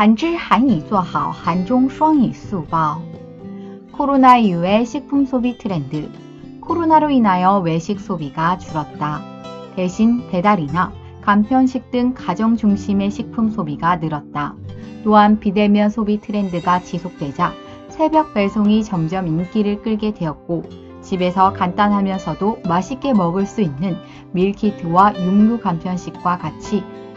[0.00, 3.00] 한지 한이 做好한종双语速报
[3.92, 6.10] 코로나 이후의 식품 소비 트렌드.
[6.60, 9.22] 코로나로 인하여 외식 소비가 줄었다.
[9.74, 10.92] 대신 배달이나
[11.22, 14.54] 간편식 등 가정 중심의 식품 소비가 늘었다.
[15.02, 17.52] 또한 비대면 소비 트렌드가 지속되자
[17.88, 20.64] 새벽 배송이 점점 인기를 끌게 되었고
[21.00, 23.96] 집에서 간단하면서도 맛있게 먹을 수 있는
[24.32, 26.82] 밀키트와 육류 간편식과 같이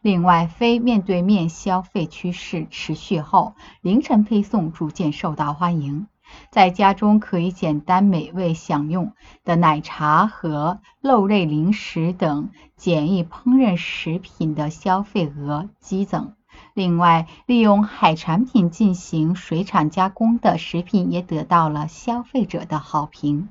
[0.00, 6.06] 另外，非面对面消费趋势持续后，凌晨配送逐渐受到欢迎。
[6.50, 9.12] 在家中可以简单美味享用
[9.44, 16.34] 的奶茶和肉类零食等简易烹饪食品的消费额激增。
[16.74, 23.48] 另外，利用海产品进行水产加工的食品也得到了消费者的好评。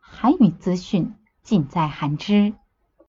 [0.00, 2.54] 韩语资讯尽在韩知。